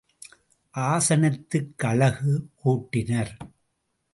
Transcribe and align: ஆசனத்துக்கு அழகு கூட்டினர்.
ஆசனத்துக்கு 0.75 1.87
அழகு 1.87 2.33
கூட்டினர். 2.55 3.33